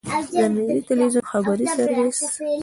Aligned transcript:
د 0.39 0.41
ملي 0.53 0.77
ټلویزیون 0.87 1.25
خبري 1.31 1.67
سرویس. 1.75 2.19